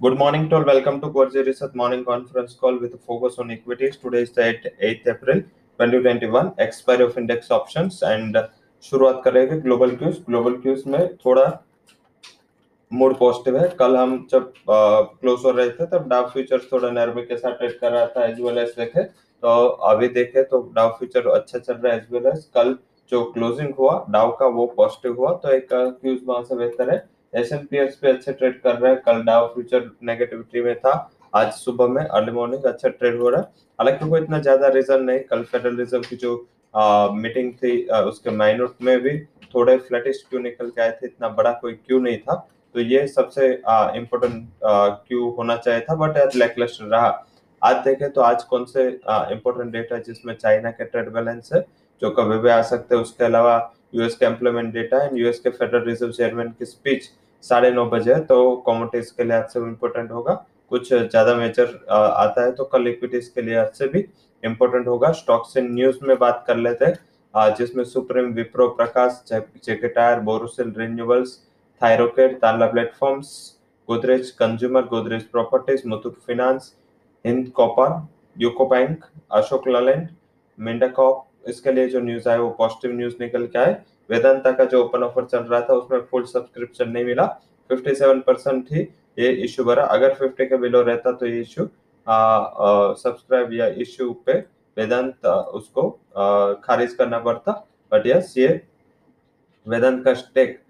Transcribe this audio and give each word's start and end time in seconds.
Good 0.00 0.18
morning 0.18 0.50
to 0.50 0.56
all. 0.56 0.64
Welcome 0.64 1.00
to 1.00 1.08
Quartz 1.08 1.34
Research 1.34 1.74
morning 1.74 2.04
conference 2.04 2.52
call 2.52 2.78
with 2.78 2.92
a 2.92 2.98
focus 2.98 3.38
on 3.38 3.50
equities. 3.50 3.96
Today 3.96 4.20
is 4.24 4.30
the 4.30 4.42
8th 4.42 5.06
April 5.12 5.40
2021 5.80 6.52
expiry 6.58 7.04
of 7.04 7.16
index 7.16 7.50
options 7.50 8.02
and 8.02 8.36
शुरुआत 8.82 9.22
करेंगे 9.24 9.56
global 9.60 9.94
cues 10.02 10.18
global 10.26 10.56
cues 10.66 10.82
में 10.86 11.16
थोड़ा 11.24 11.46
mood 12.90 13.16
positive 13.18 13.56
है। 13.58 13.68
कल 13.78 13.96
हम 13.96 14.14
जब 14.30 14.52
close 14.68 15.44
हो 15.44 15.50
रहे 15.50 15.70
थे, 15.70 15.86
तब 15.86 16.08
डाउ 16.08 16.28
फ्यूचर 16.30 16.68
थोड़ा 16.72 16.90
नरमी 16.90 17.22
के 17.22 17.36
साथ 17.38 17.58
ट्रेड 17.58 17.78
कर 17.80 17.92
रहा 17.92 18.06
था 18.06 18.26
एज 18.26 18.40
वेल 18.40 18.58
एज 18.58 18.74
देखे। 18.78 19.02
तो 19.02 19.66
अभी 19.92 20.08
देखे 20.20 20.42
तो 20.52 20.62
डाउ 20.76 20.96
फ्यूचर 20.98 21.30
अच्छा 21.40 21.58
चल 21.58 21.74
रहा 21.74 21.92
है 21.92 21.98
एज 21.98 22.12
वेल 22.12 22.32
एज 22.34 22.44
कल 22.54 22.76
जो 23.12 23.24
क्लोजिंग 23.32 23.74
हुआ 23.78 24.04
डाउ 24.10 24.36
का 24.36 24.46
वो 24.60 24.66
पॉजिटिव 24.76 25.20
हुआ। 25.20 25.32
तो 25.32 25.56
एक 25.56 25.68
क्यूज 25.72 26.20
वहाँ 26.26 26.42
से 26.44 26.56
बेहतर 26.56 26.94
है। 26.94 27.04
एस 27.32 27.52
एन 27.52 27.66
पी 27.70 27.76
एस 27.76 27.96
पे 28.02 28.08
अच्छे 28.08 28.32
ट्रेड 28.32 28.60
कर 28.62 28.74
रहे 28.74 28.92
हैं। 28.92 29.00
कल 29.02 29.22
डाउ 29.24 29.46
फ्यूचर 29.54 29.90
नेगेटिविटी 30.04 30.60
में 30.62 30.74
था। 30.78 30.92
आज 31.34 31.52
सुबह 31.54 31.86
में 31.88 32.02
अर्ली 32.02 32.32
मॉर्निंग 32.32 32.64
अच्छा 32.64 32.88
ट्रेड 32.90 33.20
हो 33.20 33.28
रहा 33.28 33.40
है। 33.40 33.46
हालाँकि 33.78 34.08
कोई 34.08 34.20
इतना 34.20 34.38
ज़्यादा 34.40 34.68
रीजन 34.74 35.02
नहीं। 35.04 35.20
कल 35.30 35.42
फेडरल 35.44 35.76
रिज़र्व 35.78 36.02
की 36.02 36.16
जो 36.16 36.34
मीटिंग 37.14 37.52
थी 37.54 37.86
आ, 37.86 38.00
उसके 38.00 38.30
माइनोट 38.32 38.82
में 38.82 38.98
भी 39.02 39.18
थोड़े 39.54 39.76
फ्लैटिश 39.78 40.24
क्यू 40.30 40.40
निकल 40.40 40.68
के 40.68 40.82
आए 40.82 40.90
थे 40.92 41.06
इतना 41.06 41.28
बड़ा 41.30 41.52
कोई 41.52 41.72
क्यू 41.74 41.98
नहीं 42.00 42.18
था। 42.18 42.34
तो 42.74 42.80
ये 42.80 43.06
सबसे 43.08 43.46
इम्पोर्टेंट 43.96 44.48
क्यू 44.64 45.28
होना 45.38 45.56
चाहिए 45.56 45.80
था 45.80 45.94
बट 45.96 46.18
आज 46.18 46.36
लैकलस्टर 46.36 46.84
रहा। 46.86 47.24
आज 47.62 47.76
देखें 47.84 48.10
तो 48.12 48.20
आज 48.20 48.42
कौन 48.44 48.64
से 48.66 48.88
इम्पोर्टेंट 48.88 49.72
डेटा 49.72 49.98
जिसमें 50.00 50.34
चाइना 50.34 50.70
के 50.70 50.84
ट्रेड 50.84 51.08
बैलेंस 51.12 51.50
है 51.54 51.64
जो 52.02 52.10
कभी 52.12 52.38
भी 52.38 52.48
आ 52.50 52.60
सकते 52.64 52.94
हैं। 52.94 53.02
उसके 53.02 53.24
अलावा 53.24 53.58
यूएस 53.96 54.16
के 54.16 54.26
एम्प्लॉयमेंट 54.26 54.72
डेटा 54.74 55.02
एंड 55.04 55.18
यूएस 55.18 55.38
के 55.40 55.50
फेडरल 55.50 55.84
रिज़र्व 55.84 56.12
चेयरमैन 56.12 56.50
की 56.58 56.64
स्पीच 56.66 57.10
साढ़े 57.44 57.70
नौ 57.70 57.84
बजे 57.90 58.12
है 58.14 58.20
तो 58.26 58.54
कॉमोडिटीज 58.66 59.10
के 59.10 59.24
लिए 59.24 59.36
आज 59.36 59.48
से 59.50 59.60
इम्पोर्टेंट 59.60 60.10
होगा। 60.12 60.34
कुछ 60.70 60.92
ज़्यादा 60.92 61.34
मेजर 61.36 61.74
आता 61.90 62.44
है 62.44 62.52
तो 62.52 62.64
कल 62.66 62.86
इक्विटीज 62.88 63.28
के 63.28 63.42
लिए 63.42 63.56
आज 63.56 63.72
से 63.72 63.88
भी 63.88 64.04
इम्पोर्टेंट 64.42 64.86
होगा। 64.88 65.10
स्टॉक्स 65.14 65.56
इन 65.56 65.72
न्यूज़ 65.74 65.98
में 66.04 66.16
बात 66.18 66.44
कर 66.46 66.56
लेते 66.58 66.84
हैं। 66.84 67.54
जिसमें 67.54 67.82
Supreme 67.84 68.32
Wipro 68.34 68.66
Prakash 68.76 69.22
JK 69.32 69.88
tyre 69.88 70.20
Borosil 70.26 70.72
renewables 70.78 71.36
Thyrocare 71.80 72.38
Tanla 72.40 72.66
platforms 72.66 73.28
Godrej 73.88 74.30
consumer 74.38 74.82
Godrej 74.86 75.22
properties 75.30 75.86
Muthoot 75.88 76.16
finance 76.26 76.74
Hind 77.24 77.48
copper 77.56 78.00
UCO 78.36 78.66
bank 78.66 79.04
Ashok 79.32 79.68
Leyland 79.68 80.08
Mindacorp 80.58 81.24
इसके 81.48 81.72
लिए 81.72 81.88
जो 81.88 82.00
न्यूज़ 82.00 82.28
आए 82.28 82.38
वो 82.38 82.48
पॉजिटिव 82.58 82.96
न्यूज़ 82.96 83.14
निकल 83.20 83.46
के 83.46 83.58
आए। 83.58 83.76
वेदांता 84.10 84.50
का 84.52 84.64
जो 84.64 84.82
ओपन 84.84 85.02
ऑफ़र 85.02 85.24
चल 85.24 85.38
रहा 85.40 85.60
था 85.60 85.74
उसमें 85.74 86.00
फुल 86.10 86.24
सब्सक्रिप्शन 86.26 86.90
नहीं 86.90 87.04
मिला। 87.04 87.26
57 87.70 88.20
परसेंट 88.26 88.66
ही 88.72 88.80
ये 89.18 89.30
इश्यू 89.44 89.64
भरा। 89.64 89.84
अगर 89.84 90.14
50 90.16 90.46
के 90.48 90.56
बिलो 90.58 90.82
रहता 90.82 91.12
तो 91.12 91.26
ये 91.26 91.40
इश्यू 91.40 91.64
सब्सक्राइब 92.06 93.52
या 93.52 93.66
इश्यू 93.84 94.12
पे 94.26 94.32
वेदांत 94.76 95.26
उसको 95.26 95.88
आ, 96.16 96.52
खारिज 96.64 96.94
करना 96.94 97.18
पड़ता। 97.20 97.52
बट 97.92 98.06
यस 98.06 98.34
ये 98.38 98.48
वेदांत 99.66 100.04
का 100.04 100.14
स्टेक 100.14 100.60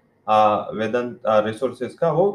वेदांत 0.75 1.19
रिसोर्सेज 1.45 1.93
का 1.93 2.11
वो 2.11 2.25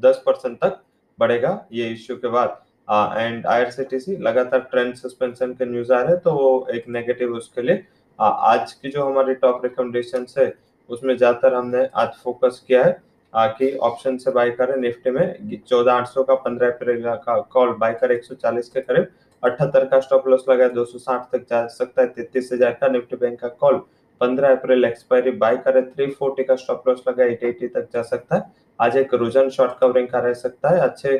दस 0.00 0.22
परसेंट 0.26 0.58
तक 0.58 0.80
बढ़ेगा 1.18 1.58
ये 1.72 1.88
इश्यू 1.92 2.16
के 2.16 2.28
बाद। 2.28 2.60
एंड 2.88 3.46
आईआरसीटीसी 3.46 4.16
लगातार 4.18 4.60
ट्रेंड 4.70 4.94
सस्पेंशन 4.94 5.52
के 5.54 5.64
न्यूज़ 5.64 5.92
आ 5.92 6.00
रहे 6.00 6.12
हैं 6.12 6.20
तो 6.20 6.32
वो 6.32 6.66
एक 6.74 6.88
नेगेटिव 6.88 7.34
उसके 7.36 7.62
लिए 7.62 7.84
आ, 8.18 8.28
आज 8.28 8.72
की 8.72 8.90
जो 8.90 9.04
हमारी 9.04 9.34
टॉप 9.36 9.64
रिकमेंडेशन 9.64 10.26
है 10.38 10.52
उसमें 10.88 11.16
ज़्यादातर 11.16 11.54
हमने 11.54 11.88
आज 11.94 12.08
फोकस 12.24 12.62
किया 12.66 12.84
है 12.84 13.00
आ, 13.32 13.46
कि 13.48 13.76
ऑप्शन 13.78 14.16
से 14.18 14.30
बाय 14.32 14.50
करें 14.52 14.76
निफ्टी 14.78 15.10
में 15.10 15.58
चौदह 15.68 15.92
आठ 15.92 16.06
सौ 16.08 16.22
का 16.24 16.34
पंद्रह 16.44 16.68
अप्रैल 16.68 17.02
का 17.24 17.38
कॉल 17.52 17.72
बाय 17.76 17.92
कर 18.00 18.12
एक 18.12 18.24
सौ 18.24 18.34
चालीस 18.36 18.68
के 18.68 18.80
करीब 18.82 19.08
अठहत्तर 19.42 19.84
का 19.84 20.00
स्टॉप 20.00 20.28
लॉस 20.28 20.44
लगा 20.48 20.68
दो 20.70 20.84
सौ 20.84 20.98
साठ 21.00 21.30
तक 21.32 21.46
जा 21.50 21.66
सकता 21.68 22.02
है 22.02 22.08
तैतीस 22.10 22.50
हज़ार 22.52 22.72
का 22.80 22.88
निफ्टी 22.88 23.16
बैंक 23.16 23.40
का 23.40 23.48
कॉल 23.60 23.82
पंद्रह 24.20 24.50
अप्रैल 24.50 24.84
एक्सपायरी 24.84 25.30
बाय 25.38 25.56
करे 25.58 25.82
थ्री 25.84 26.06
फोर्टी 26.12 26.44
का 26.44 26.56
स्टॉप 26.56 26.88
लॉस 26.88 27.02
लगा 27.08 27.24
एट 27.26 27.42
एटी 27.44 27.68
तक 27.70 27.88
जा 27.94 28.02
सकता 28.04 28.36
है 28.36 28.50
आज 28.78 28.96
एक 28.96 29.14
रुझान 29.16 29.50
शॉर्ट 29.50 29.78
कवरिंग 29.80 30.08
का 30.08 30.18
रह 30.20 30.34
सकता 30.36 30.74
है 30.74 30.80
अच्छे 30.80 31.16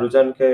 रुझान 0.00 0.34
के 0.40 0.50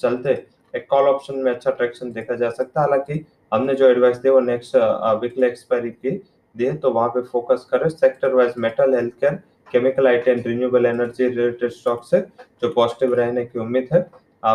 चलते 0.00 0.34
एक 0.74 0.86
कॉल 0.90 1.08
ऑप्शन 1.08 1.38
में 1.38 1.50
अच्छा 1.52 1.70
ट्रैक्शन 1.70 2.12
देखा 2.12 2.34
जा 2.36 2.50
सकता 2.50 2.80
है। 2.80 2.86
हालाँकि 2.86 3.24
हमने 3.52 3.74
जो 3.74 3.88
एडवाइस 3.88 4.16
दी 4.18 4.28
वो 4.28 4.40
नेक्स्ट 4.40 4.76
वीकली 5.22 5.46
एक्सपायरी 5.46 5.90
की 5.90 6.10
दी 6.54 6.70
तो 6.72 6.90
वहाँ 6.90 7.08
पे 7.08 7.22
फोकस 7.24 7.66
करें। 7.70 7.88
Sector 7.88 8.34
wise 8.34 8.54
metal 8.58 8.94
health 8.94 9.12
care 9.20 9.34
chemical 9.72 10.06
item 10.06 10.30
and 10.30 10.46
renewable 10.46 10.86
energy 10.86 11.28
related 11.28 11.70
stock 11.72 12.04
से 12.04 12.20
जो 12.62 12.68
पॉजिटिव 12.72 13.14
रहने 13.14 13.44
की 13.46 13.58
उम्मीद 13.58 13.88
है। 13.92 14.00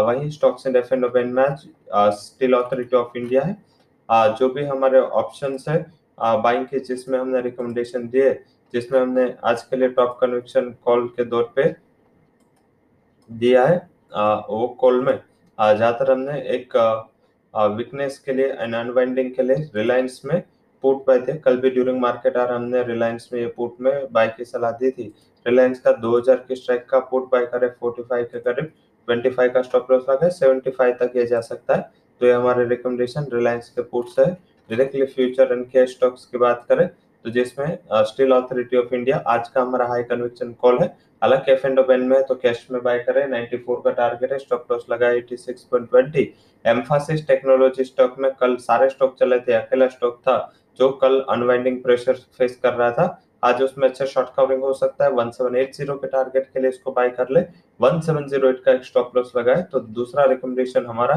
वही 0.01 0.29
stocks 0.31 0.67
and 0.67 0.75
F 0.75 0.93
and 0.93 1.05
open 1.05 1.27
match 1.33 1.67
steel 2.19 2.53
authority 2.53 2.95
of 2.95 3.17
India 3.17 3.41
है। 3.43 3.55
जो 4.35 4.49
भी 4.49 4.63
हमारे 4.65 4.99
ऑप्शन 4.99 5.57
है 5.67 5.77
बाइंग 6.41 6.65
के 6.67 6.79
जिसमें 6.81 7.17
हमने 7.19 7.41
रिकमेंडेशन 7.41 8.07
दिए 8.09 8.33
जिसमें 8.73 8.99
हमने 8.99 9.33
आज 9.45 9.63
के 9.63 9.75
लिए 9.75 9.89
टॉप 9.89 10.17
कन्विक्शन 10.21 10.73
कॉल 10.85 11.07
के 11.17 11.25
दौर 11.25 11.51
पे 11.55 11.63
दिया 13.29 13.65
है 13.65 13.75
आ, 14.15 14.35
वो 14.35 14.67
कॉल 14.79 15.03
में। 15.05 15.19
ज़्यादातर 15.57 16.11
हमने 16.11 16.39
एक 16.55 16.75
वीकनेस 17.53 18.17
के 18.19 18.33
लिए 18.33 18.45
एंड 18.45 18.75
अनवाइंडिंग 18.75 19.31
के 19.33 19.43
लिए 19.43 19.69
रिलायंस 19.75 20.21
में 20.25 20.41
पुट 20.83 21.03
बाय 21.07 21.19
थे। 21.19 21.37
कल 21.39 21.57
भी 21.57 21.69
ड्यूरिंग 21.69 21.99
मार्केट 22.01 22.37
आर 22.37 22.51
हमने 22.51 22.83
रिलायंस 22.83 23.29
में 23.33 23.39
ये 23.39 23.47
पुट 23.57 23.75
में 23.81 24.07
बाय 24.13 24.27
की 24.37 24.45
सलाह 24.45 24.71
दी 24.79 24.91
थी। 24.91 25.13
रिलायंस 25.45 25.79
का 25.79 25.91
2000 26.01 26.35
के 26.47 26.55
स्ट्राइक 26.55 26.85
का 26.89 26.99
पुट 27.11 27.29
बाय 27.31 27.45
करे 27.53 27.67
45 27.83 28.25
के 28.25 28.39
करीब 28.41 28.71
25 29.07 29.53
का 29.53 29.61
स्टॉप 29.61 29.91
लॉस 29.91 30.05
लगा 30.09 30.29
75 30.31 30.91
तक 30.99 31.13
ये 31.15 31.25
जा 31.27 31.41
सकता 31.43 31.75
है। 31.75 31.81
तो 32.21 32.25
ये 32.25 32.33
हमारे 32.33 32.65
रिकमेंडेशन 32.67 33.27
रिलायंस 33.33 33.69
के 33.69 33.81
पुट्स 33.83 34.19
है। 34.19 34.25
Directly 34.69 35.05
future 35.05 35.51
and 35.53 35.65
cash 35.71 35.91
stocks 35.91 36.25
की 36.25 36.37
बात 36.37 36.65
करें 36.69 36.87
तो 37.25 37.29
जिसमें 37.29 37.77
स्टील 37.93 38.31
अथॉरिटी 38.31 38.77
ऑफ़ 38.77 38.93
इंडिया, 38.95 39.17
आज 39.17 39.47
का 39.49 39.61
हमारा 39.61 39.85
हाई 39.87 40.03
कन्विक्शन 40.03 40.51
कॉल 40.61 40.77
है। 40.79 40.87
हालाँकि 41.21 41.51
एफ़ 41.51 41.67
एंड 41.67 41.79
ओपन 41.79 42.01
में 42.03 42.23
तो 42.25 42.35
कैश 42.35 42.65
में 42.71 42.81
बाय 42.83 42.99
करें। 42.99 43.25
94 43.27 43.81
का 43.83 43.91
टारगेट 43.91 44.31
है 44.31 44.39
स्टॉप 44.39 44.71
लॉस 44.71 44.85
लगा 44.91 45.09
86.20 45.11 46.25
एम्फासिस 46.65 47.27
टेक्नोलॉजी 47.27 47.83
स्टॉक 47.83 48.15
में 48.19 48.31
कल 48.33 48.55
सारे 48.57 48.89
स्टॉक 48.89 49.15
चले 49.19 49.39
थे, 49.39 49.53
अकेला 49.53 49.87
स्टॉक 49.87 50.17
था, 50.17 50.53
जो 50.79 50.89
कल 50.93 51.19
अनवाइंडिंग 51.29 51.81
प्रेशर 51.83 52.13
फेस 52.37 52.59
कर 52.63 52.73
रहा 52.73 52.91
था। 52.91 53.21
आज 53.43 53.61
उसमें 53.61 53.87
अच्छा 53.87 54.05
शॉर्ट 54.05 54.29
कवरिंग 54.35 54.61
हो 54.63 54.73
सकता 54.73 55.05
है 55.05 55.11
1780 55.11 55.97
के 55.97 56.07
टारगेट 56.07 56.45
के 56.45 56.59
लिए 56.59 56.69
इसको 56.69 56.91
बाय 56.91 57.09
कर 57.11 57.29
ले। 57.29 57.41
1708 57.79 58.59
का 58.65 58.71
एक 58.71 58.83
स्टॉप 58.83 59.17
लॉस 59.17 59.31
लगाए 59.37 59.61
तो 59.71 59.79
दूसरा 59.79 60.25
रिकमेंडेशन 60.25 60.85
हमारा 60.85 61.15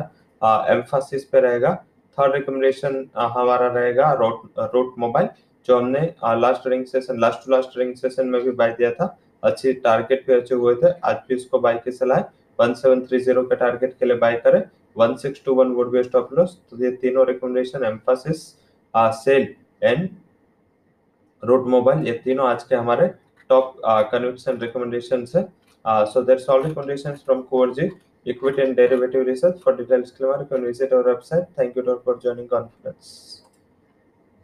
एम्फासिस 0.71 1.25
पे 1.25 1.41
रहेगा। 1.41 1.75
थर्ड 2.19 2.34
रिकमेंडेशन 2.34 3.06
हमारा 3.16 3.66
रहेगा 3.69 4.12
रोट 4.15 4.61
रोट 4.75 4.95
मोबाइल 4.99 5.28
जो 5.66 5.78
हमने 5.78 6.00
last 6.41 6.66
ring 6.66 6.84
session 6.87 7.21
last 7.21 7.44
to 7.44 7.53
last 7.53 7.77
ring 7.78 7.94
session 7.97 8.27
में 8.28 8.43
भी 8.44 8.50
बाय 8.60 8.72
दिया 8.78 8.91
था। 8.91 9.16
अच्छी 9.43 9.72
टारगेट 9.84 10.27
पे 10.27 10.34
अच्छे 10.34 10.54
हुए 10.54 10.75
थे। 10.75 10.91
आज 11.04 11.16
भी 11.28 11.34
इसको 11.34 11.59
बाय 11.59 11.81
की 11.84 11.93
सलाह 11.93 12.21
वन 12.59 12.75
सेवन 12.75 13.04
थ्री 13.06 13.19
ज़ीरो 13.21 13.43
के 13.43 13.56
टारगेट 13.56 13.97
के 13.99 14.06
लिए 14.06 14.16
बाय 14.19 14.37
करें। 14.47 14.62
One 14.99 15.15
six 15.22 15.43
two 15.44 15.54
one 15.54 15.72
would 15.75 15.91
be 15.93 16.03
stop 16.03 16.32
loss 16.38 16.59
तो 16.71 16.84
ये 16.84 16.91
तीनों 17.03 17.27
recommendation 17.27 17.84
Mphasis 17.84 18.47
sell 19.25 19.49
and 19.82 20.09
Route 21.43 21.66
Mobile 21.69 22.06
ये 22.06 22.12
तीनों 22.25 22.48
आज 22.48 22.62
के 22.65 22.75
हमारे 22.75 23.09
टॉप 23.50 23.77
कन्विक्शन 24.12 24.59
रिकमेंडेशन 24.60 25.27
है। 25.37 25.48
so 26.10 26.21
that's 26.28 26.48
all 26.53 26.62
recommendations 26.62 27.21
from 27.22 27.43
Coergy 27.50 27.84
Equity 28.27 28.62
and 28.62 28.77
Derivative 28.77 29.25
Research. 29.28 29.62
For 29.62 29.77
details, 29.77 30.12
you 30.19 30.34
can 30.50 30.65
visit 30.65 30.93
our 30.93 31.04
website. 31.04 31.47
Thank 31.54 31.77
you 31.77 32.00
for 32.04 32.16
joining 32.25 32.48
conference. 32.48 33.46